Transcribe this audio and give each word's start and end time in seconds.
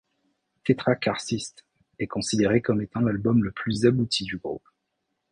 Tetra 0.63 0.95
Karcist 0.95 1.63
est 1.99 2.07
considéré 2.07 2.59
comme 2.63 2.81
étant 2.81 3.01
l'album 3.01 3.43
le 3.43 3.51
plus 3.51 3.85
abouti 3.85 4.23
du 4.23 4.39
groupe. 4.39 4.67